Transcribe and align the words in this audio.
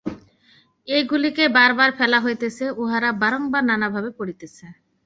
এইগুলিকেই 0.87 1.49
বার 1.57 1.71
বার 1.79 1.89
ফেলা 1.99 2.19
হইতেছে, 2.25 2.65
উহারা 2.81 3.09
বারংবার 3.21 3.63
নানাভাবে 3.69 4.09
পড়িতেছে। 4.17 4.65